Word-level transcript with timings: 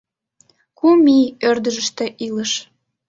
Кум 0.77 1.05
ий 1.17 1.25
ӧрдыжтӧ 1.49 2.05
илыш. 2.25 2.51